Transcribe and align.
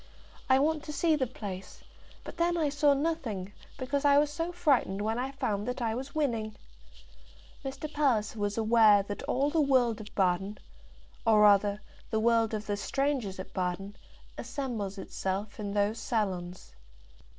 I 0.49 0.57
want 0.57 0.83
to 0.85 0.91
see 0.91 1.15
the 1.15 1.27
place; 1.27 1.83
but 2.23 2.37
then 2.37 2.57
I 2.57 2.69
saw 2.69 2.95
nothing, 2.95 3.53
because 3.77 4.03
I 4.03 4.17
was 4.17 4.31
so 4.33 4.51
frightened 4.51 5.03
when 5.03 5.19
I 5.19 5.29
found 5.29 5.67
that 5.67 5.79
I 5.79 5.93
was 5.93 6.15
winning." 6.15 6.55
Mr. 7.63 7.85
Palliser 7.93 8.39
was 8.39 8.57
aware 8.57 9.03
that 9.03 9.21
all 9.29 9.51
the 9.51 9.61
world 9.61 10.01
of 10.01 10.15
Baden, 10.15 10.57
or 11.23 11.41
rather 11.41 11.81
the 12.09 12.19
world 12.19 12.55
of 12.55 12.65
the 12.65 12.77
strangers 12.77 13.37
at 13.39 13.53
Baden, 13.53 13.95
assembles 14.39 14.97
itself 14.97 15.59
in 15.59 15.75
those 15.75 15.99
salons. 15.99 16.73